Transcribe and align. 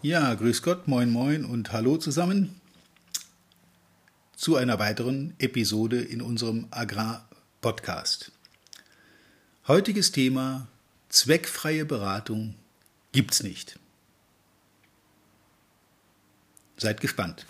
Ja, 0.00 0.32
grüß 0.34 0.62
Gott, 0.62 0.86
moin 0.86 1.10
moin 1.10 1.44
und 1.44 1.72
hallo 1.72 1.96
zusammen 1.96 2.60
zu 4.36 4.54
einer 4.54 4.78
weiteren 4.78 5.34
Episode 5.40 6.00
in 6.00 6.22
unserem 6.22 6.68
Agrar-Podcast. 6.70 8.30
Heutiges 9.66 10.12
Thema 10.12 10.68
zweckfreie 11.08 11.84
Beratung 11.84 12.54
gibt's 13.10 13.42
nicht. 13.42 13.80
Seid 16.76 17.00
gespannt. 17.00 17.44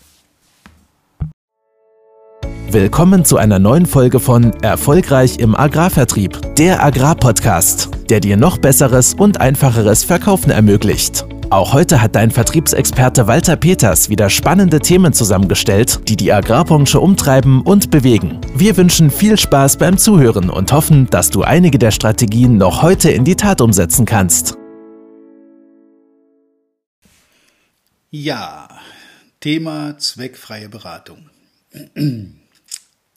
Willkommen 2.70 3.26
zu 3.26 3.36
einer 3.36 3.58
neuen 3.58 3.84
Folge 3.84 4.20
von 4.20 4.54
Erfolgreich 4.62 5.38
im 5.38 5.54
Agrarvertrieb, 5.54 6.54
der 6.56 6.82
Agrarpodcast, 6.82 7.90
der 8.08 8.20
dir 8.20 8.38
noch 8.38 8.56
besseres 8.56 9.12
und 9.12 9.38
einfacheres 9.38 10.04
Verkaufen 10.04 10.50
ermöglicht. 10.50 11.26
Auch 11.50 11.72
heute 11.72 12.02
hat 12.02 12.14
dein 12.14 12.30
Vertriebsexperte 12.30 13.26
Walter 13.26 13.56
Peters 13.56 14.10
wieder 14.10 14.28
spannende 14.28 14.80
Themen 14.80 15.14
zusammengestellt, 15.14 16.06
die 16.06 16.14
die 16.14 16.30
Agrarbranche 16.30 17.00
umtreiben 17.00 17.62
und 17.62 17.90
bewegen. 17.90 18.38
Wir 18.54 18.76
wünschen 18.76 19.10
viel 19.10 19.38
Spaß 19.38 19.78
beim 19.78 19.96
Zuhören 19.96 20.50
und 20.50 20.72
hoffen, 20.72 21.08
dass 21.08 21.30
du 21.30 21.44
einige 21.44 21.78
der 21.78 21.90
Strategien 21.90 22.58
noch 22.58 22.82
heute 22.82 23.10
in 23.10 23.24
die 23.24 23.34
Tat 23.34 23.62
umsetzen 23.62 24.04
kannst. 24.04 24.58
Ja, 28.10 28.68
Thema 29.40 29.96
zweckfreie 29.96 30.68
Beratung. 30.68 31.30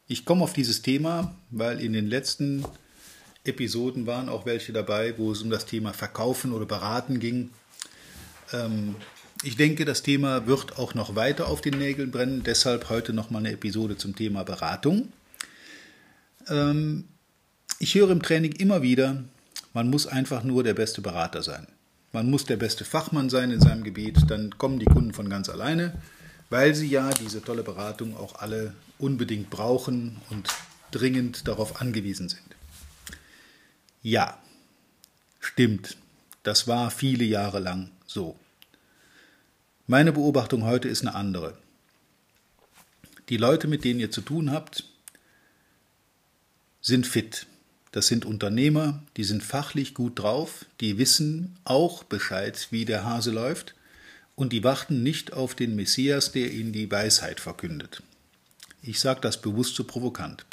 Ich 0.08 0.23
komme 0.23 0.44
auf 0.44 0.53
dieses 0.53 0.81
Thema, 0.81 1.36
weil 1.50 1.81
in 1.81 1.91
den 1.91 2.08
letzten 2.08 2.63
Episoden 3.44 4.08
waren 4.08 4.30
auch 4.30 4.45
welche 4.45 4.72
dabei, 4.72 5.16
wo 5.17 5.34
es 5.34 5.41
um 5.41 5.50
das 5.50 5.66
Thema 5.66 5.91
Verkaufen 5.91 6.53
oder 6.53 6.66
Beraten 6.66 7.20
ging. 7.20 7.50
Ähm, 8.53 8.95
ich 9.43 9.55
denke, 9.55 9.85
das 9.85 10.03
Thema 10.03 10.45
wird 10.45 10.77
auch 10.77 10.93
noch 10.93 11.15
weiter 11.15 11.47
auf 11.47 11.61
den 11.61 11.77
Nägeln 11.77 12.11
brennen. 12.11 12.44
Deshalb 12.44 12.89
heute 12.89 13.13
noch 13.13 13.30
mal 13.30 13.39
eine 13.39 13.52
Episode 13.52 13.97
zum 13.97 14.16
Thema 14.16 14.43
Beratung. 14.43 15.11
Ähm, 16.47 17.05
ich 17.80 17.95
höre 17.95 18.11
im 18.11 18.21
Training 18.21 18.52
immer 18.53 18.81
wieder, 18.81 19.23
man 19.73 19.89
muss 19.89 20.05
einfach 20.05 20.43
nur 20.43 20.63
der 20.63 20.73
beste 20.73 21.02
Berater 21.02 21.41
sein. 21.41 21.67
Man 22.11 22.30
muss 22.30 22.45
der 22.45 22.58
beste 22.58 22.85
Fachmann 22.85 23.30
sein 23.30 23.52
in 23.52 23.61
seinem 23.61 23.83
Gebiet, 23.83 24.30
dann 24.30 24.58
kommen 24.58 24.80
die 24.80 24.86
Kunden 24.86 25.13
von 25.13 25.30
ganz 25.30 25.49
alleine, 25.49 25.93
weil 26.49 26.75
sie 26.75 26.89
ja 26.89 27.09
diese 27.09 27.41
tolle 27.41 27.63
Beratung 27.63 28.17
auch 28.17 28.36
alle 28.36 28.73
unbedingt 28.99 29.49
brauchen 29.49 30.17
und 30.30 30.49
dringend 30.91 31.47
darauf 31.47 31.80
angewiesen 31.80 32.27
sind. 32.27 32.43
Ja, 34.03 34.38
stimmt, 35.39 35.97
das 36.43 36.67
war 36.67 36.91
viele 36.91 37.23
Jahre 37.23 37.59
lang 37.59 37.89
so. 38.05 38.36
Meine 39.92 40.14
Beobachtung 40.14 40.64
heute 40.64 40.88
ist 40.88 41.02
eine 41.02 41.16
andere. 41.16 41.58
Die 43.28 43.36
Leute, 43.36 43.67
mit 43.67 43.84
denen 43.84 44.00
ihr 44.00 44.09
zu 44.09 44.22
tun 44.22 44.50
habt, 44.50 44.86
sind 46.80 47.06
fit. 47.06 47.45
Das 47.92 48.08
sind 48.08 48.23
Unternehmer, 48.23 49.03
die 49.17 49.25
sind 49.25 49.44
fachlich 49.44 49.94
gut 49.94 50.17
drauf, 50.17 50.66
die 50.80 50.98
wissen 50.98 51.58
auch 51.66 52.06
Bescheid, 52.06 52.70
wie 52.72 52.86
der 52.86 53.03
Hase 53.03 53.31
läuft, 53.31 53.75
und 54.36 54.53
die 54.53 54.64
warten 54.64 55.03
nicht 55.03 55.33
auf 55.33 55.56
den 55.56 55.75
Messias, 55.75 56.31
der 56.31 56.53
ihnen 56.53 56.72
die 56.72 56.89
Weisheit 56.89 57.42
verkündet. 57.42 58.02
Ich 58.81 59.02
sage 59.02 59.20
das 59.20 59.42
bewusst 59.42 59.76
so 59.76 59.83
provokant. 59.83 60.45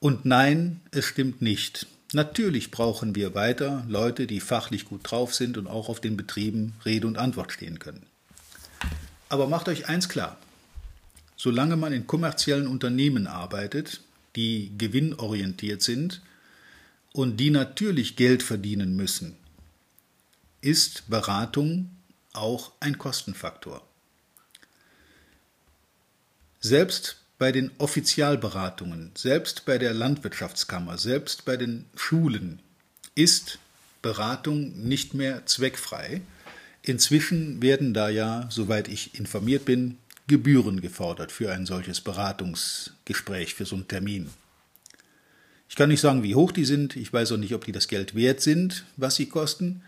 Und 0.00 0.24
nein, 0.24 0.80
es 0.90 1.04
stimmt 1.04 1.42
nicht. 1.42 1.86
Natürlich 2.12 2.72
brauchen 2.72 3.14
wir 3.14 3.36
weiter 3.36 3.84
Leute, 3.86 4.26
die 4.26 4.40
fachlich 4.40 4.84
gut 4.84 5.02
drauf 5.04 5.32
sind 5.32 5.58
und 5.58 5.68
auch 5.68 5.88
auf 5.88 6.00
den 6.00 6.16
Betrieben 6.16 6.74
Rede 6.84 7.06
und 7.06 7.18
Antwort 7.18 7.52
stehen 7.52 7.78
können. 7.78 8.07
Aber 9.28 9.46
macht 9.46 9.68
euch 9.68 9.88
eins 9.88 10.08
klar. 10.08 10.38
Solange 11.36 11.76
man 11.76 11.92
in 11.92 12.06
kommerziellen 12.06 12.66
Unternehmen 12.66 13.26
arbeitet, 13.26 14.00
die 14.36 14.72
gewinnorientiert 14.76 15.82
sind 15.82 16.20
und 17.12 17.38
die 17.38 17.50
natürlich 17.50 18.16
Geld 18.16 18.42
verdienen 18.42 18.96
müssen, 18.96 19.36
ist 20.60 21.08
Beratung 21.08 21.90
auch 22.32 22.72
ein 22.80 22.98
Kostenfaktor. 22.98 23.82
Selbst 26.60 27.16
bei 27.38 27.52
den 27.52 27.70
Offizialberatungen, 27.78 29.12
selbst 29.14 29.64
bei 29.64 29.78
der 29.78 29.94
Landwirtschaftskammer, 29.94 30.98
selbst 30.98 31.44
bei 31.44 31.56
den 31.56 31.86
Schulen 31.94 32.60
ist 33.14 33.58
Beratung 34.02 34.76
nicht 34.88 35.14
mehr 35.14 35.46
zweckfrei. 35.46 36.20
Inzwischen 36.88 37.60
werden 37.60 37.92
da 37.92 38.08
ja, 38.08 38.48
soweit 38.50 38.88
ich 38.88 39.14
informiert 39.14 39.66
bin, 39.66 39.98
Gebühren 40.26 40.80
gefordert 40.80 41.30
für 41.30 41.52
ein 41.52 41.66
solches 41.66 42.00
Beratungsgespräch, 42.00 43.52
für 43.52 43.66
so 43.66 43.76
einen 43.76 43.88
Termin. 43.88 44.30
Ich 45.68 45.76
kann 45.76 45.90
nicht 45.90 46.00
sagen, 46.00 46.22
wie 46.22 46.34
hoch 46.34 46.50
die 46.50 46.64
sind, 46.64 46.96
ich 46.96 47.12
weiß 47.12 47.32
auch 47.32 47.36
nicht, 47.36 47.52
ob 47.52 47.66
die 47.66 47.72
das 47.72 47.88
Geld 47.88 48.14
wert 48.14 48.40
sind, 48.40 48.86
was 48.96 49.16
sie 49.16 49.26
kosten, 49.26 49.82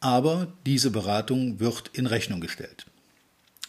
aber 0.00 0.52
diese 0.66 0.90
Beratung 0.90 1.60
wird 1.60 1.90
in 1.92 2.06
Rechnung 2.06 2.40
gestellt. 2.40 2.86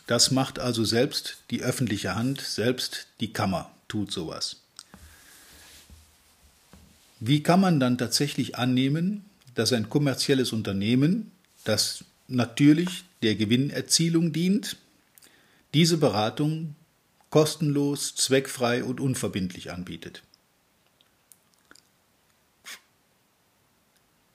Das 0.08 0.32
macht 0.32 0.58
also 0.58 0.84
selbst 0.84 1.44
die 1.52 1.62
öffentliche 1.62 2.16
Hand, 2.16 2.42
selbst 2.42 3.06
die 3.20 3.34
Kammer 3.34 3.70
tut 3.88 4.12
sowas. 4.12 4.62
Wie 7.20 7.44
kann 7.44 7.62
man 7.62 7.80
dann 7.80 8.00
tatsächlich 8.00 8.58
annehmen, 8.58 9.24
dass 9.54 9.74
ein 9.74 9.90
kommerzielles 9.90 10.52
Unternehmen, 10.54 11.32
das 11.66 12.04
natürlich 12.36 13.04
der 13.22 13.36
Gewinnerzielung 13.36 14.34
dient, 14.34 14.78
diese 15.74 15.98
Beratung 15.98 16.76
kostenlos, 17.30 18.16
zweckfrei 18.16 18.84
und 18.84 19.00
unverbindlich 19.00 19.72
anbietet? 19.72 20.24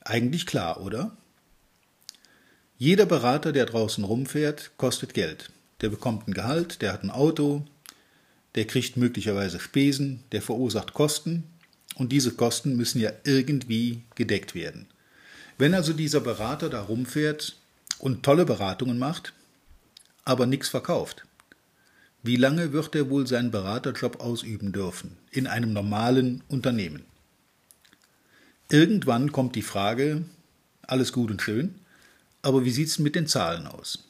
Eigentlich 0.01 0.47
klar, 0.47 0.81
oder? 0.81 1.17
Jeder 2.79 3.07
Berater, 3.07 3.53
der 3.53 3.67
draußen 3.67 4.05
rumfährt, 4.05 4.71
kostet 4.77 5.13
Geld. 5.13 5.51
Der 5.81 5.91
bekommt 5.91 6.27
ein 6.27 6.35
Gehalt, 6.35 6.81
der 6.81 6.93
hat 6.93 7.03
ein 7.03 7.11
Auto, 7.11 7.65
der 8.55 8.67
kriegt 8.67 8.97
möglicherweise 8.97 9.61
Spesen, 9.61 10.25
der 10.33 10.43
verursacht 10.43 10.95
Kosten 10.95 11.45
und 11.97 12.11
diese 12.11 12.33
Kosten 12.33 12.77
müssen 12.77 13.01
ja 13.01 13.13
irgendwie 13.25 14.03
gedeckt 14.15 14.55
werden. 14.55 14.87
Wenn 15.59 15.75
also 15.75 15.93
dieser 15.93 16.21
Berater 16.21 16.71
da 16.71 16.83
rumfährt 16.83 17.57
und 17.99 18.23
tolle 18.23 18.45
Beratungen 18.45 18.99
macht, 18.99 19.33
aber 20.25 20.47
nichts 20.47 20.69
verkauft, 20.69 21.25
wie 22.23 22.37
lange 22.37 22.73
wird 22.73 22.95
er 22.95 23.11
wohl 23.11 23.27
seinen 23.27 23.51
Beraterjob 23.51 24.21
ausüben 24.21 24.73
dürfen 24.73 25.17
in 25.31 25.47
einem 25.47 25.73
normalen 25.73 26.43
Unternehmen? 26.49 27.05
Irgendwann 28.71 29.33
kommt 29.33 29.55
die 29.55 29.63
Frage, 29.63 30.25
alles 30.83 31.13
gut 31.13 31.31
und 31.31 31.41
schön, 31.43 31.75
aber 32.43 32.65
wie 32.65 32.71
sieht 32.71 32.89
es 32.89 32.99
mit 32.99 33.15
den 33.15 33.27
Zahlen 33.27 33.67
aus? 33.67 34.09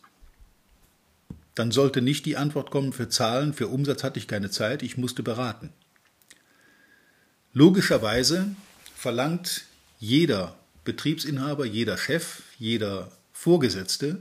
dann 1.59 1.73
sollte 1.73 2.03
nicht 2.03 2.25
die 2.25 2.37
Antwort 2.37 2.71
kommen, 2.71 2.93
für 2.93 3.09
Zahlen, 3.09 3.53
für 3.53 3.67
Umsatz 3.67 4.05
hatte 4.05 4.21
ich 4.21 4.29
keine 4.29 4.51
Zeit, 4.51 4.85
ich 4.85 4.97
musste 4.97 5.25
beraten. 5.25 5.73
Logischerweise 7.53 8.55
verlangt 8.95 9.65
jeder 9.99 10.55
Betriebsinhaber, 10.85 11.65
jeder 11.67 11.99
Chef, 11.99 12.43
jeder 12.59 13.11
Vorgesetzte, 13.41 14.21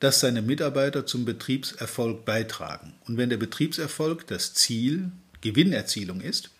dass 0.00 0.20
seine 0.20 0.42
Mitarbeiter 0.42 1.06
zum 1.06 1.24
Betriebserfolg 1.24 2.26
beitragen. 2.26 2.92
Und 3.06 3.16
wenn 3.16 3.30
der 3.30 3.38
Betriebserfolg 3.38 4.26
das 4.26 4.52
Ziel 4.52 5.10
Gewinnerzielung 5.40 6.20
ist, 6.20 6.50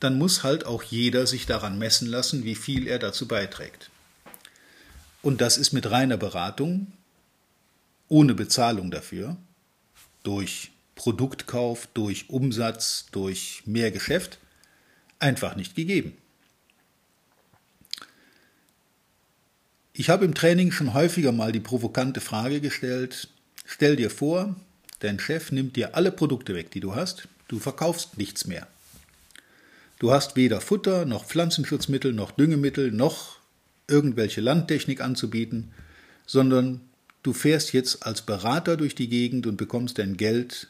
dann 0.00 0.18
muss 0.18 0.42
halt 0.42 0.66
auch 0.66 0.82
jeder 0.82 1.26
sich 1.26 1.46
daran 1.46 1.78
messen 1.78 2.08
lassen, 2.08 2.44
wie 2.44 2.54
viel 2.54 2.86
er 2.86 2.98
dazu 2.98 3.26
beiträgt. 3.26 3.88
Und 5.22 5.40
das 5.40 5.56
ist 5.56 5.72
mit 5.72 5.90
reiner 5.90 6.18
Beratung 6.18 6.92
ohne 8.08 8.34
Bezahlung 8.34 8.90
dafür, 8.90 9.38
durch 10.24 10.72
Produktkauf, 10.94 11.88
durch 11.94 12.28
Umsatz, 12.28 13.06
durch 13.12 13.62
mehr 13.64 13.92
Geschäft, 13.92 14.38
einfach 15.18 15.56
nicht 15.56 15.74
gegeben. 15.74 16.18
Ich 19.92 20.08
habe 20.08 20.24
im 20.24 20.34
Training 20.34 20.72
schon 20.72 20.94
häufiger 20.94 21.32
mal 21.32 21.52
die 21.52 21.60
provokante 21.60 22.20
Frage 22.20 22.60
gestellt, 22.60 23.28
stell 23.64 23.96
dir 23.96 24.10
vor, 24.10 24.56
dein 25.00 25.18
Chef 25.18 25.52
nimmt 25.52 25.76
dir 25.76 25.94
alle 25.94 26.12
Produkte 26.12 26.54
weg, 26.54 26.70
die 26.70 26.80
du 26.80 26.94
hast, 26.94 27.28
du 27.48 27.58
verkaufst 27.58 28.16
nichts 28.18 28.46
mehr. 28.46 28.66
Du 29.98 30.10
hast 30.10 30.34
weder 30.36 30.60
Futter 30.60 31.04
noch 31.04 31.26
Pflanzenschutzmittel 31.26 32.12
noch 32.12 32.30
Düngemittel 32.32 32.90
noch 32.90 33.38
irgendwelche 33.86 34.40
Landtechnik 34.40 35.00
anzubieten, 35.00 35.72
sondern 36.26 36.80
Du 37.22 37.32
fährst 37.32 37.72
jetzt 37.72 38.04
als 38.04 38.22
Berater 38.22 38.76
durch 38.76 38.96
die 38.96 39.08
Gegend 39.08 39.46
und 39.46 39.56
bekommst 39.56 39.98
dein 39.98 40.16
Geld 40.16 40.66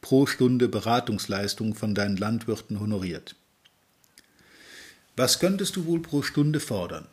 pro 0.00 0.26
Stunde 0.26 0.68
Beratungsleistung 0.68 1.76
von 1.76 1.94
deinen 1.94 2.16
Landwirten 2.16 2.80
honoriert. 2.80 3.36
Was 5.14 5.38
könntest 5.38 5.76
du 5.76 5.86
wohl 5.86 6.00
pro 6.00 6.22
Stunde 6.22 6.58
fordern? 6.58 7.06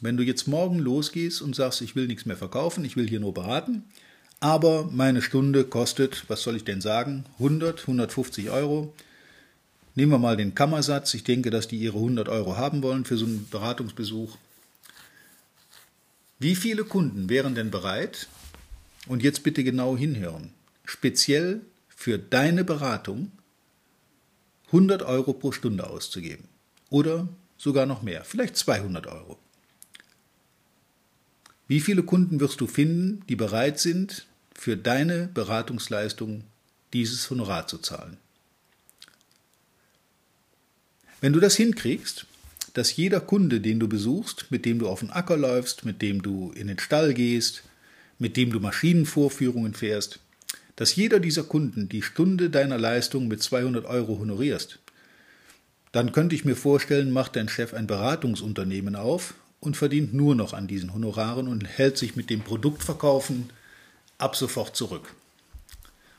Wenn 0.00 0.16
du 0.16 0.22
jetzt 0.22 0.46
morgen 0.46 0.78
losgehst 0.78 1.42
und 1.42 1.56
sagst, 1.56 1.80
ich 1.80 1.96
will 1.96 2.06
nichts 2.06 2.26
mehr 2.26 2.36
verkaufen, 2.36 2.84
ich 2.84 2.96
will 2.96 3.08
hier 3.08 3.20
nur 3.20 3.34
beraten, 3.34 3.84
aber 4.40 4.88
meine 4.92 5.22
Stunde 5.22 5.64
kostet, 5.64 6.24
was 6.28 6.42
soll 6.42 6.56
ich 6.56 6.64
denn 6.64 6.80
sagen, 6.80 7.24
100, 7.34 7.82
150 7.82 8.50
Euro. 8.50 8.94
Nehmen 9.94 10.12
wir 10.12 10.18
mal 10.18 10.36
den 10.36 10.54
Kammersatz. 10.54 11.14
Ich 11.14 11.24
denke, 11.24 11.48
dass 11.50 11.68
die 11.68 11.78
ihre 11.78 11.96
100 11.96 12.28
Euro 12.28 12.56
haben 12.56 12.82
wollen 12.82 13.06
für 13.06 13.16
so 13.16 13.24
einen 13.24 13.48
Beratungsbesuch. 13.48 14.36
Wie 16.38 16.54
viele 16.54 16.84
Kunden 16.84 17.30
wären 17.30 17.54
denn 17.54 17.70
bereit, 17.70 18.28
und 19.06 19.22
jetzt 19.22 19.42
bitte 19.42 19.64
genau 19.64 19.96
hinhören, 19.96 20.52
speziell 20.84 21.60
für 21.88 22.18
deine 22.18 22.64
Beratung 22.64 23.30
100 24.66 25.02
Euro 25.02 25.32
pro 25.32 25.52
Stunde 25.52 25.88
auszugeben? 25.88 26.48
Oder 26.90 27.28
sogar 27.56 27.86
noch 27.86 28.02
mehr, 28.02 28.24
vielleicht 28.24 28.56
200 28.56 29.06
Euro. 29.06 29.38
Wie 31.68 31.80
viele 31.80 32.04
Kunden 32.04 32.38
wirst 32.38 32.60
du 32.60 32.66
finden, 32.66 33.22
die 33.28 33.36
bereit 33.36 33.80
sind, 33.80 34.26
für 34.54 34.76
deine 34.76 35.28
Beratungsleistung 35.34 36.44
dieses 36.92 37.28
Honorar 37.28 37.66
zu 37.66 37.78
zahlen? 37.78 38.16
Wenn 41.20 41.32
du 41.32 41.40
das 41.40 41.56
hinkriegst, 41.56 42.26
dass 42.74 42.94
jeder 42.94 43.20
Kunde, 43.20 43.60
den 43.60 43.80
du 43.80 43.88
besuchst, 43.88 44.46
mit 44.50 44.64
dem 44.64 44.78
du 44.78 44.88
auf 44.88 45.00
den 45.00 45.10
Acker 45.10 45.36
läufst, 45.36 45.84
mit 45.84 46.02
dem 46.02 46.22
du 46.22 46.52
in 46.52 46.68
den 46.68 46.78
Stall 46.78 47.14
gehst, 47.14 47.62
mit 48.18 48.36
dem 48.36 48.52
du 48.52 48.60
Maschinenvorführungen 48.60 49.74
fährst, 49.74 50.20
dass 50.76 50.94
jeder 50.94 51.18
dieser 51.18 51.42
Kunden 51.42 51.88
die 51.88 52.02
Stunde 52.02 52.50
deiner 52.50 52.78
Leistung 52.78 53.28
mit 53.28 53.42
200 53.42 53.86
Euro 53.86 54.18
honorierst, 54.18 54.78
dann 55.90 56.12
könnte 56.12 56.34
ich 56.36 56.44
mir 56.44 56.54
vorstellen, 56.56 57.10
macht 57.10 57.34
dein 57.34 57.48
Chef 57.48 57.72
ein 57.72 57.86
Beratungsunternehmen 57.86 58.94
auf 58.94 59.34
und 59.60 59.76
verdient 59.76 60.14
nur 60.14 60.34
noch 60.34 60.52
an 60.52 60.66
diesen 60.66 60.92
Honoraren 60.92 61.48
und 61.48 61.64
hält 61.64 61.98
sich 61.98 62.16
mit 62.16 62.30
dem 62.30 62.42
Produktverkaufen 62.42 63.50
ab 64.18 64.36
sofort 64.36 64.76
zurück. 64.76 65.14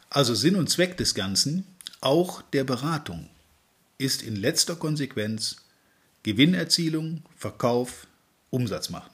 Also 0.10 0.36
Sinn 0.36 0.56
und 0.56 0.70
Zweck 0.70 0.98
des 0.98 1.14
Ganzen, 1.16 1.66
auch 2.02 2.42
der 2.42 2.64
Beratung, 2.64 3.30
ist 3.98 4.22
in 4.22 4.36
letzter 4.36 4.76
Konsequenz 4.76 5.58
Gewinnerzielung, 6.24 7.24
Verkauf, 7.36 8.08
Umsatz 8.50 8.90
machen. 8.90 9.12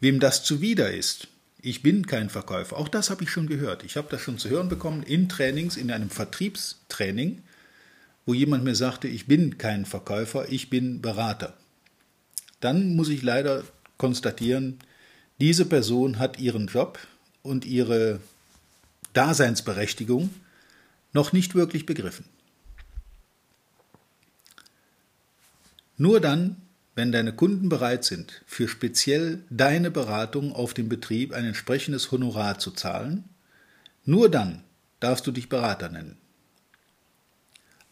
Wem 0.00 0.20
das 0.20 0.44
zuwider 0.44 0.92
ist, 0.92 1.28
ich 1.62 1.82
bin 1.82 2.06
kein 2.06 2.30
Verkäufer, 2.30 2.78
auch 2.78 2.88
das 2.88 3.10
habe 3.10 3.24
ich 3.24 3.30
schon 3.30 3.46
gehört. 3.46 3.84
Ich 3.84 3.96
habe 3.96 4.08
das 4.10 4.22
schon 4.22 4.38
zu 4.38 4.48
hören 4.48 4.70
bekommen 4.70 5.02
in 5.02 5.28
Trainings, 5.28 5.76
in 5.76 5.90
einem 5.90 6.08
Vertriebstraining, 6.08 7.42
wo 8.26 8.34
jemand 8.34 8.64
mir 8.64 8.74
sagte, 8.74 9.08
ich 9.08 9.26
bin 9.26 9.58
kein 9.58 9.84
Verkäufer, 9.84 10.50
ich 10.50 10.70
bin 10.70 11.00
Berater. 11.00 11.56
Dann 12.60 12.94
muss 12.94 13.08
ich 13.08 13.22
leider 13.22 13.64
konstatieren, 13.96 14.78
diese 15.40 15.64
Person 15.64 16.18
hat 16.18 16.38
ihren 16.38 16.66
Job 16.66 16.98
und 17.42 17.64
ihre 17.64 18.20
Daseinsberechtigung 19.14 20.30
noch 21.12 21.32
nicht 21.32 21.54
wirklich 21.54 21.86
begriffen. 21.86 22.26
Nur 25.96 26.20
dann, 26.20 26.56
wenn 26.94 27.12
deine 27.12 27.34
Kunden 27.34 27.68
bereit 27.68 28.04
sind, 28.04 28.42
für 28.46 28.68
speziell 28.68 29.42
deine 29.50 29.90
Beratung 29.90 30.52
auf 30.54 30.74
dem 30.74 30.88
Betrieb 30.88 31.32
ein 31.32 31.44
entsprechendes 31.44 32.10
Honorar 32.10 32.58
zu 32.58 32.70
zahlen, 32.70 33.24
nur 34.04 34.30
dann 34.30 34.62
darfst 34.98 35.26
du 35.26 35.32
dich 35.32 35.48
Berater 35.48 35.88
nennen. 35.88 36.19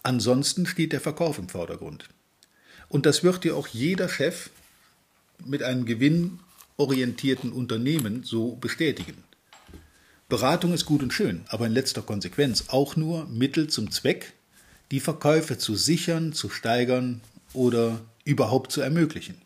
Ansonsten 0.03 0.67
steht 0.67 0.93
der 0.93 1.01
Verkauf 1.01 1.39
im 1.39 1.49
Vordergrund. 1.49 2.09
Und 2.89 3.07
das 3.07 3.23
wird 3.23 3.45
dir 3.45 3.57
auch 3.57 3.67
jeder 3.67 4.09
Chef 4.09 4.51
mit 5.45 5.63
einem 5.63 5.85
gewinnorientierten 5.85 7.53
Unternehmen 7.53 8.23
so 8.25 8.57
bestätigen. 8.57 9.25
Beratung 10.29 10.73
ist 10.73 10.85
gut 10.85 11.03
und 11.03 11.13
schön, 11.13 11.43
aber 11.49 11.67
in 11.67 11.73
letzter 11.73 12.03
Konsequenz 12.03 12.65
auch 12.69 12.97
nur 12.97 13.27
Mittel 13.27 13.69
zum 13.69 13.91
Zweck, 13.91 14.35
die 14.91 15.01
Verkäufe 15.01 15.59
zu 15.59 15.75
sichern, 15.75 16.33
zu 16.33 16.49
steigern 16.51 17.21
oder 17.53 18.01
überhaupt 18.25 18.73
zu 18.73 18.81
ermöglichen. 18.81 19.41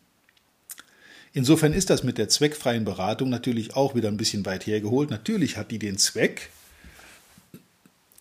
Insofern 1.32 1.72
ist 1.72 1.88
das 1.88 2.02
mit 2.02 2.18
der 2.18 2.28
zweckfreien 2.28 2.84
Beratung 2.84 3.30
natürlich 3.30 3.74
auch 3.74 3.94
wieder 3.94 4.08
ein 4.08 4.16
bisschen 4.16 4.44
weit 4.44 4.66
hergeholt. 4.66 5.08
Natürlich 5.10 5.56
hat 5.56 5.70
die 5.70 5.78
den 5.78 5.98
Zweck, 5.98 6.50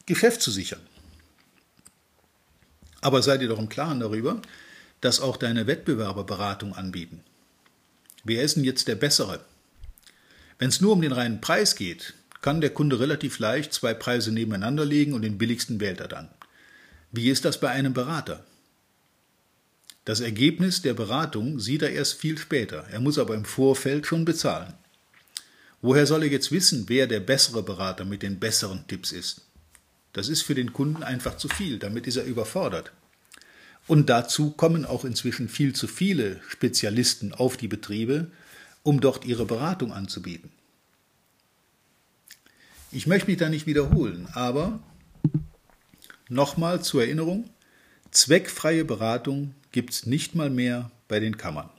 Geschäft 0.05 0.41
zu 0.41 0.51
sichern. 0.51 0.81
Aber 3.01 3.21
sei 3.21 3.37
dir 3.37 3.49
doch 3.49 3.59
im 3.59 3.69
Klaren 3.69 3.99
darüber, 3.99 4.41
dass 5.01 5.19
auch 5.19 5.37
deine 5.37 5.67
Wettbewerber 5.67 6.23
Beratung 6.23 6.75
anbieten. 6.75 7.21
Wer 8.23 8.43
ist 8.43 8.55
denn 8.55 8.63
jetzt 8.63 8.87
der 8.87 8.95
Bessere? 8.95 9.39
Wenn 10.59 10.69
es 10.69 10.79
nur 10.79 10.93
um 10.93 11.01
den 11.01 11.11
reinen 11.11 11.41
Preis 11.41 11.75
geht, 11.75 12.13
kann 12.41 12.61
der 12.61 12.69
Kunde 12.69 12.99
relativ 12.99 13.39
leicht 13.39 13.73
zwei 13.73 13.93
Preise 13.95 14.31
nebeneinander 14.31 14.85
legen 14.85 15.13
und 15.13 15.23
den 15.23 15.39
billigsten 15.39 15.79
wählt 15.79 15.99
er 15.99 16.07
dann. 16.07 16.29
Wie 17.11 17.29
ist 17.29 17.45
das 17.45 17.59
bei 17.59 17.69
einem 17.69 17.93
Berater? 17.93 18.45
Das 20.05 20.19
Ergebnis 20.19 20.81
der 20.81 20.93
Beratung 20.93 21.59
sieht 21.59 21.81
er 21.81 21.91
erst 21.91 22.15
viel 22.15 22.37
später, 22.37 22.85
er 22.91 22.99
muss 22.99 23.19
aber 23.19 23.35
im 23.35 23.45
Vorfeld 23.45 24.07
schon 24.07 24.25
bezahlen. 24.25 24.73
Woher 25.81 26.05
soll 26.05 26.23
er 26.23 26.29
jetzt 26.29 26.51
wissen, 26.51 26.85
wer 26.87 27.07
der 27.07 27.19
bessere 27.19 27.63
Berater 27.63 28.05
mit 28.05 28.21
den 28.23 28.39
besseren 28.39 28.85
Tipps 28.87 29.11
ist? 29.11 29.41
Das 30.13 30.27
ist 30.27 30.41
für 30.41 30.55
den 30.55 30.73
Kunden 30.73 31.03
einfach 31.03 31.37
zu 31.37 31.47
viel, 31.47 31.79
damit 31.79 32.07
ist 32.07 32.17
er 32.17 32.25
überfordert. 32.25 32.91
Und 33.87 34.09
dazu 34.09 34.51
kommen 34.51 34.85
auch 34.85 35.05
inzwischen 35.05 35.49
viel 35.49 35.73
zu 35.73 35.87
viele 35.87 36.39
Spezialisten 36.47 37.33
auf 37.33 37.57
die 37.57 37.67
Betriebe, 37.67 38.31
um 38.83 38.99
dort 39.01 39.25
ihre 39.25 39.45
Beratung 39.45 39.91
anzubieten. 39.91 40.51
Ich 42.91 43.07
möchte 43.07 43.29
mich 43.29 43.37
da 43.37 43.49
nicht 43.49 43.67
wiederholen, 43.67 44.27
aber 44.33 44.79
nochmal 46.27 46.83
zur 46.83 47.03
Erinnerung, 47.03 47.49
zweckfreie 48.11 48.83
Beratung 48.83 49.55
gibt 49.71 49.91
es 49.91 50.05
nicht 50.05 50.35
mal 50.35 50.49
mehr 50.49 50.91
bei 51.07 51.19
den 51.19 51.37
Kammern. 51.37 51.69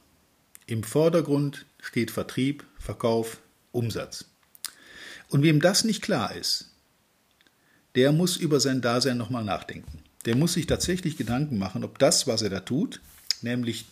Im 0.66 0.82
Vordergrund 0.82 1.66
steht 1.82 2.10
Vertrieb, 2.10 2.64
Verkauf, 2.78 3.38
Umsatz. 3.72 4.24
Und 5.28 5.42
wem 5.42 5.60
das 5.60 5.84
nicht 5.84 6.02
klar 6.02 6.34
ist, 6.34 6.71
der 7.94 8.12
muss 8.12 8.36
über 8.36 8.60
sein 8.60 8.80
Dasein 8.80 9.16
nochmal 9.16 9.44
nachdenken. 9.44 10.02
Der 10.24 10.36
muss 10.36 10.54
sich 10.54 10.66
tatsächlich 10.66 11.16
Gedanken 11.16 11.58
machen, 11.58 11.84
ob 11.84 11.98
das, 11.98 12.26
was 12.26 12.42
er 12.42 12.50
da 12.50 12.60
tut, 12.60 13.00
nämlich 13.42 13.86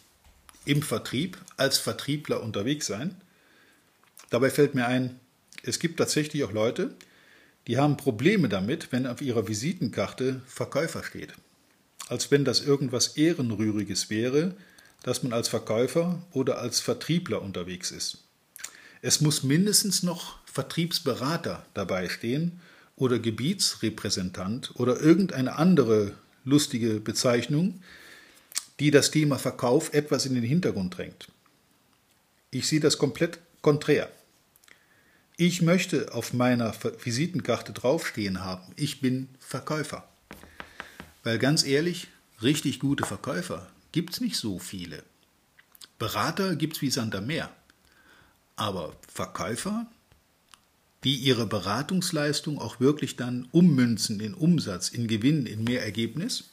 im 0.65 0.83
Vertrieb, 0.83 1.39
als 1.57 1.79
Vertriebler 1.79 2.43
unterwegs 2.43 2.87
sein, 2.87 3.15
dabei 4.31 4.51
fällt 4.51 4.75
mir 4.75 4.87
ein, 4.87 5.19
es 5.63 5.79
gibt 5.79 5.99
tatsächlich 5.99 6.45
auch 6.45 6.53
Leute, 6.53 6.95
die 7.67 7.79
haben 7.79 7.97
Probleme 7.97 8.49
damit, 8.49 8.93
wenn 8.93 9.07
auf 9.07 9.21
ihrer 9.21 9.49
Visitenkarte 9.49 10.41
Verkäufer 10.47 11.03
steht. 11.03 11.35
Als 12.09 12.31
wenn 12.31 12.45
das 12.45 12.61
irgendwas 12.61 13.17
Ehrenrühriges 13.17 14.11
wäre, 14.11 14.55
dass 15.03 15.23
man 15.23 15.33
als 15.33 15.49
Verkäufer 15.49 16.23
oder 16.33 16.59
als 16.59 16.81
Vertriebler 16.81 17.43
unterwegs 17.43 17.91
ist. 17.91 18.19
Es 19.03 19.21
muss 19.21 19.43
mindestens 19.43 20.03
noch 20.03 20.39
Vertriebsberater 20.47 21.65
dabei 21.75 22.09
stehen 22.09 22.61
oder 23.01 23.19
Gebietsrepräsentant 23.19 24.73
oder 24.77 25.01
irgendeine 25.01 25.57
andere 25.57 26.13
lustige 26.45 27.01
Bezeichnung, 27.01 27.83
die 28.79 28.91
das 28.91 29.11
Thema 29.11 29.39
Verkauf 29.39 29.93
etwas 29.95 30.27
in 30.27 30.35
den 30.35 30.45
Hintergrund 30.45 30.97
drängt. 30.97 31.29
Ich 32.51 32.69
sehe 32.69 32.81
das 32.81 32.99
komplett 32.99 33.39
konträr. 33.63 34.11
Ich 35.39 35.63
möchte 35.63 36.13
auf 36.13 36.35
meiner 36.35 36.75
Visitenkarte 37.03 37.73
draufstehen 37.73 38.45
haben, 38.45 38.73
ich 38.77 39.01
bin 39.01 39.29
Verkäufer. 39.39 40.07
Weil 41.23 41.39
ganz 41.39 41.65
ehrlich, 41.65 42.09
richtig 42.43 42.81
gute 42.81 43.07
Verkäufer 43.07 43.67
gibt 43.93 44.13
es 44.13 44.21
nicht 44.21 44.37
so 44.37 44.59
viele. 44.59 45.03
Berater 45.99 46.55
gibt 46.55 46.77
es 46.77 46.83
wie 46.83 46.91
Sand 46.91 47.15
am 47.15 47.27
Meer. 47.27 47.51
Aber 48.57 48.95
Verkäufer, 49.09 49.87
die 51.05 51.17
ihre 51.17 51.47
Beratungsleistung 51.47 52.59
auch 52.59 52.81
wirklich 52.81 53.17
dann 53.17 53.49
ummünzen 53.53 54.21
in 54.21 54.35
Umsatz, 54.35 54.89
in 54.89 55.07
Gewinn, 55.07 55.47
in 55.47 55.65
mehr 55.65 55.83
Ergebnis, 55.83 56.45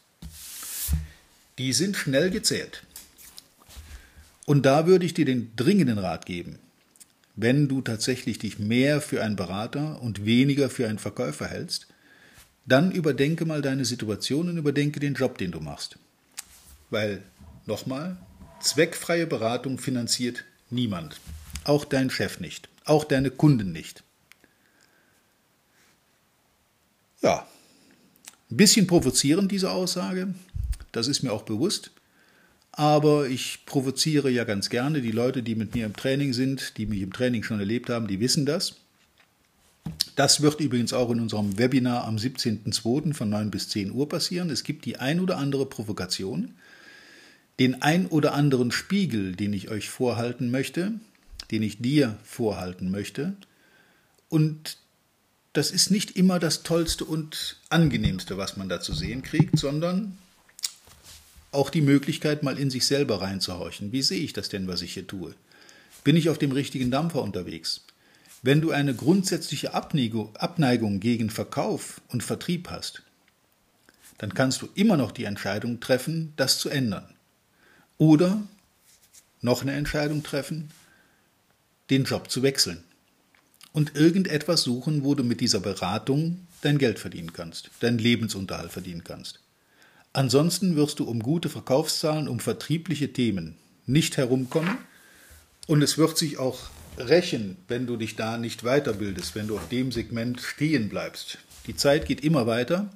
die 1.57 1.73
sind 1.73 1.97
schnell 1.97 2.29
gezählt. 2.29 2.83
Und 4.45 4.65
da 4.65 4.87
würde 4.87 5.05
ich 5.05 5.13
dir 5.13 5.25
den 5.25 5.51
dringenden 5.55 5.97
Rat 5.97 6.25
geben, 6.25 6.59
wenn 7.35 7.67
du 7.67 7.81
tatsächlich 7.81 8.39
dich 8.39 8.59
mehr 8.59 9.01
für 9.01 9.21
einen 9.23 9.35
Berater 9.35 10.01
und 10.01 10.25
weniger 10.25 10.69
für 10.69 10.87
einen 10.87 10.99
Verkäufer 10.99 11.47
hältst, 11.47 11.87
dann 12.65 12.91
überdenke 12.91 13.45
mal 13.45 13.61
deine 13.61 13.85
Situation 13.85 14.49
und 14.49 14.57
überdenke 14.57 14.99
den 14.99 15.13
Job, 15.13 15.37
den 15.37 15.51
du 15.51 15.59
machst. 15.59 15.97
Weil, 16.89 17.21
nochmal, 17.65 18.17
zweckfreie 18.59 19.27
Beratung 19.27 19.77
finanziert 19.77 20.45
niemand. 20.69 21.19
Auch 21.63 21.85
dein 21.85 22.09
Chef 22.09 22.39
nicht. 22.39 22.69
Auch 22.85 23.03
deine 23.03 23.29
Kunden 23.29 23.71
nicht. 23.71 24.03
Ja, 27.21 27.47
ein 28.49 28.57
bisschen 28.57 28.87
provozierend 28.87 29.51
diese 29.51 29.71
Aussage, 29.71 30.33
das 30.91 31.07
ist 31.07 31.23
mir 31.23 31.31
auch 31.33 31.43
bewusst. 31.43 31.91
aber 32.77 33.27
ich 33.27 33.65
provoziere 33.65 34.29
ja 34.29 34.43
ganz 34.43 34.69
gerne. 34.69 35.01
Die 35.01 35.11
Leute, 35.11 35.41
die 35.41 35.55
mit 35.55 35.73
mir 35.73 35.87
im 35.87 35.95
Training 35.95 36.31
sind, 36.31 36.77
die 36.77 36.85
mich 36.85 37.01
im 37.01 37.11
Training 37.11 37.41
schon 37.41 37.59
erlebt 37.59 37.89
haben, 37.89 38.07
die 38.07 38.19
wissen 38.19 38.45
das. 38.45 38.75
Das 40.15 40.41
wird 40.41 40.59
übrigens 40.59 40.93
auch 40.93 41.09
in 41.09 41.19
unserem 41.19 41.57
Webinar 41.57 42.05
am 42.05 42.17
17.02. 42.17 43.15
von 43.15 43.29
9 43.29 43.49
bis 43.49 43.69
10 43.69 43.91
Uhr 43.91 44.07
passieren. 44.07 44.51
Es 44.51 44.63
gibt 44.63 44.85
die 44.85 44.97
ein 44.97 45.19
oder 45.19 45.37
andere 45.37 45.65
Provokation, 45.65 46.53
den 47.59 47.81
ein 47.81 48.05
oder 48.05 48.35
anderen 48.35 48.71
Spiegel, 48.71 49.35
den 49.35 49.53
ich 49.53 49.69
euch 49.69 49.89
vorhalten 49.89 50.51
möchte, 50.51 50.93
den 51.49 51.63
ich 51.63 51.81
dir 51.81 52.17
vorhalten 52.23 52.91
möchte. 52.91 53.33
Und 54.29 54.77
das 55.57 55.71
ist 55.71 55.89
nicht 55.89 56.15
immer 56.15 56.37
das 56.37 56.61
Tollste 56.61 57.03
und 57.03 57.57
Angenehmste, 57.69 58.37
was 58.37 58.57
man 58.57 58.69
da 58.69 58.79
zu 58.79 58.93
sehen 58.93 59.23
kriegt, 59.23 59.57
sondern 59.57 60.15
auch 61.51 61.71
die 61.71 61.81
Möglichkeit, 61.81 62.43
mal 62.43 62.59
in 62.59 62.69
sich 62.69 62.85
selber 62.85 63.21
reinzuhorchen. 63.21 63.91
Wie 63.91 64.03
sehe 64.03 64.21
ich 64.21 64.33
das 64.33 64.49
denn, 64.49 64.67
was 64.67 64.83
ich 64.83 64.93
hier 64.93 65.07
tue? 65.07 65.33
Bin 66.03 66.15
ich 66.15 66.29
auf 66.29 66.37
dem 66.37 66.51
richtigen 66.51 66.91
Dampfer 66.91 67.23
unterwegs? 67.23 67.83
Wenn 68.43 68.61
du 68.61 68.69
eine 68.69 68.93
grundsätzliche 68.93 69.73
Abneigung 69.73 70.99
gegen 70.99 71.31
Verkauf 71.31 72.01
und 72.09 72.21
Vertrieb 72.21 72.69
hast, 72.69 73.01
dann 74.19 74.35
kannst 74.35 74.61
du 74.61 74.69
immer 74.75 74.95
noch 74.95 75.11
die 75.11 75.23
Entscheidung 75.23 75.79
treffen, 75.79 76.33
das 76.35 76.59
zu 76.59 76.69
ändern. 76.69 77.15
Oder 77.97 78.43
noch 79.41 79.63
eine 79.63 79.73
Entscheidung 79.73 80.21
treffen, 80.21 80.69
den 81.89 82.03
Job 82.03 82.29
zu 82.29 82.43
wechseln 82.43 82.83
und 83.73 83.95
irgendetwas 83.95 84.63
suchen, 84.63 85.03
wo 85.03 85.15
du 85.15 85.23
mit 85.23 85.41
dieser 85.41 85.59
Beratung 85.59 86.47
dein 86.61 86.77
Geld 86.77 86.99
verdienen 86.99 87.33
kannst, 87.33 87.69
deinen 87.79 87.99
Lebensunterhalt 87.99 88.71
verdienen 88.71 89.03
kannst. 89.03 89.39
Ansonsten 90.13 90.75
wirst 90.75 90.99
du 90.99 91.03
um 91.03 91.21
gute 91.21 91.49
Verkaufszahlen, 91.49 92.27
um 92.27 92.39
vertriebliche 92.39 93.13
Themen 93.13 93.55
nicht 93.85 94.17
herumkommen 94.17 94.77
und 95.67 95.81
es 95.81 95.97
wird 95.97 96.17
sich 96.17 96.37
auch 96.39 96.69
rächen, 96.97 97.57
wenn 97.67 97.85
du 97.85 97.97
dich 97.97 98.15
da 98.15 98.37
nicht 98.37 98.63
weiterbildest, 98.63 99.35
wenn 99.35 99.47
du 99.47 99.55
auf 99.55 99.69
dem 99.69 99.91
Segment 99.91 100.41
stehen 100.41 100.89
bleibst. 100.89 101.37
Die 101.67 101.75
Zeit 101.75 102.05
geht 102.05 102.21
immer 102.21 102.47
weiter 102.47 102.89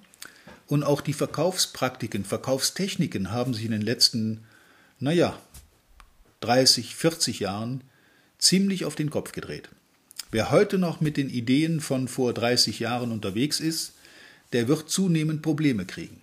und 0.68 0.84
auch 0.84 1.02
die 1.02 1.14
Verkaufspraktiken, 1.14 2.26
Verkaufstechniken 2.26 3.32
haben 3.32 3.54
sich 3.54 3.66
in 3.66 3.72
den 3.72 3.82
letzten, 3.82 4.46
naja, 5.00 5.38
30, 6.40 6.96
40 6.96 7.42
Jahren 7.42 7.84
ziemlich 8.38 8.86
auf 8.86 8.96
den 8.96 9.10
Kopf 9.10 9.32
gedreht. 9.32 9.70
Wer 10.32 10.50
heute 10.50 10.78
noch 10.78 11.02
mit 11.02 11.18
den 11.18 11.30
Ideen 11.30 11.82
von 11.82 12.08
vor 12.08 12.34
30 12.34 12.80
Jahren 12.80 13.12
unterwegs 13.12 13.60
ist, 13.60 13.94
der 14.54 14.70
wird 14.70 14.90
zunehmend 14.90 15.42
Probleme 15.42 15.86
kriegen. 15.86 16.22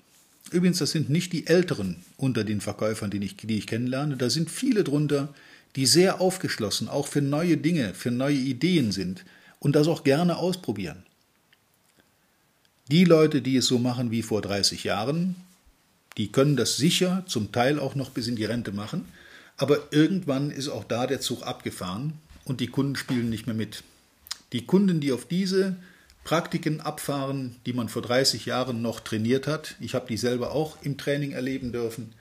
Übrigens, 0.50 0.79
das 0.79 0.93
sind 0.93 1.11
nicht 1.11 1.35
die 1.35 1.47
Älteren 1.47 1.97
unter 2.17 2.43
den 2.43 2.62
Verkäufern, 2.62 3.11
die 3.11 3.23
ich, 3.23 3.37
die 3.37 3.59
ich 3.59 3.67
kennenlerne. 3.67 4.17
Da 4.17 4.31
sind 4.31 4.50
viele 4.50 4.83
drunter, 4.83 5.35
die 5.77 5.85
sehr 5.85 6.23
aufgeschlossen, 6.23 6.88
auch 6.88 7.07
für 7.07 7.21
neue 7.21 7.59
Dinge, 7.59 7.93
für 7.93 8.11
neue 8.11 8.37
Ideen 8.37 8.93
sind 8.93 9.25
und 9.61 9.77
das 9.77 9.88
auch 9.88 10.05
gerne 10.05 10.38
ausprobieren. 10.38 11.03
Die 12.91 13.05
Leute, 13.05 13.43
die 13.43 13.57
es 13.57 13.67
so 13.67 13.79
machen 13.79 14.11
wie 14.11 14.23
vor 14.23 14.41
30 14.41 14.85
Jahren, 14.85 15.37
die 16.17 16.33
können 16.33 16.57
das 16.57 16.79
sicher 16.79 17.25
zum 17.27 17.53
Teil 17.53 17.79
auch 17.79 17.95
noch 17.95 18.09
bis 18.09 18.27
in 18.27 18.37
die 18.37 18.47
Rente 18.47 18.73
machen, 18.73 19.05
aber 19.59 19.93
irgendwann 19.93 20.50
ist 20.50 20.69
auch 20.69 20.85
da 20.85 21.07
der 21.07 21.21
Zug 21.21 21.43
abgefahren 21.43 22.15
und 22.47 22.61
die 22.61 22.69
Kunden 22.69 22.97
spielen 22.97 23.29
nicht 23.29 23.47
mehr 23.47 23.55
mit. 23.55 23.83
Die 24.52 24.67
Kunden, 24.67 25.00
die 25.00 25.12
auf 25.12 25.26
diese 25.26 25.76
Praktiken 26.25 26.81
abfahren, 26.81 27.57
die 27.64 27.73
man 27.73 27.88
vor 27.88 28.02
30 28.02 28.47
Jahren 28.47 28.83
noch 28.83 29.00
trainiert 29.00 29.47
hat. 29.47 29.76
Ich 29.81 29.95
habe 29.95 30.07
die 30.09 30.17
selber 30.17 30.52
auch 30.52 30.76
im 30.83 30.99
Training 30.99 31.33
erleben 31.33 31.73
dürfen. 31.73 32.12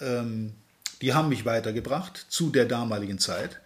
Ähm, 0.00 0.52
die 1.00 1.14
haben 1.14 1.28
mich 1.28 1.44
weitergebracht 1.44 2.26
zu 2.28 2.50
der 2.50 2.66
damaligen 2.66 3.18
Zeit, 3.18 3.60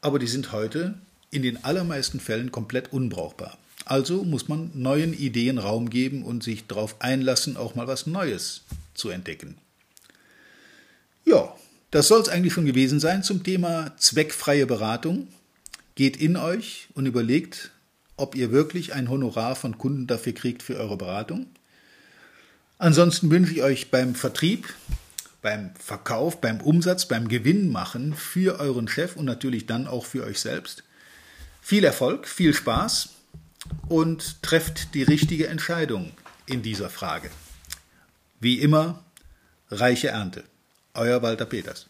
aber 0.00 0.18
die 0.18 0.26
sind 0.26 0.52
heute 0.52 0.94
in 1.30 1.42
den 1.42 1.64
allermeisten 1.64 2.18
Fällen 2.18 2.50
komplett 2.50 2.92
unbrauchbar. 2.92 3.58
Also 3.84 4.24
muss 4.24 4.48
man 4.48 4.70
neuen 4.74 5.12
Ideen 5.12 5.58
Raum 5.58 5.90
geben 5.90 6.24
und 6.24 6.42
sich 6.42 6.66
darauf 6.66 7.00
einlassen, 7.00 7.56
auch 7.56 7.74
mal 7.74 7.86
was 7.86 8.06
Neues 8.06 8.62
zu 8.94 9.10
entdecken. 9.10 9.56
Ja, 11.24 11.54
das 11.90 12.08
soll 12.08 12.20
es 12.20 12.28
eigentlich 12.28 12.52
schon 12.52 12.66
gewesen 12.66 13.00
sein 13.00 13.22
zum 13.22 13.42
Thema 13.42 13.96
zweckfreie 13.96 14.66
Beratung. 14.66 15.28
Geht 16.00 16.16
in 16.16 16.38
euch 16.38 16.88
und 16.94 17.04
überlegt, 17.04 17.72
ob 18.16 18.34
ihr 18.34 18.50
wirklich 18.50 18.94
ein 18.94 19.10
Honorar 19.10 19.54
von 19.54 19.76
Kunden 19.76 20.06
dafür 20.06 20.32
kriegt 20.32 20.62
für 20.62 20.78
eure 20.78 20.96
Beratung. 20.96 21.44
Ansonsten 22.78 23.30
wünsche 23.30 23.52
ich 23.52 23.62
euch 23.62 23.90
beim 23.90 24.14
Vertrieb, 24.14 24.72
beim 25.42 25.74
Verkauf, 25.78 26.40
beim 26.40 26.62
Umsatz, 26.62 27.04
beim 27.04 27.28
Gewinnmachen 27.28 28.14
für 28.14 28.60
euren 28.60 28.88
Chef 28.88 29.14
und 29.14 29.26
natürlich 29.26 29.66
dann 29.66 29.86
auch 29.86 30.06
für 30.06 30.24
euch 30.24 30.40
selbst 30.40 30.84
viel 31.60 31.84
Erfolg, 31.84 32.26
viel 32.26 32.54
Spaß 32.54 33.10
und 33.90 34.42
trefft 34.42 34.94
die 34.94 35.02
richtige 35.02 35.48
Entscheidung 35.48 36.12
in 36.46 36.62
dieser 36.62 36.88
Frage. 36.88 37.28
Wie 38.40 38.58
immer, 38.60 39.04
reiche 39.70 40.08
Ernte. 40.08 40.44
Euer 40.94 41.20
Walter 41.20 41.44
Peters. 41.44 41.89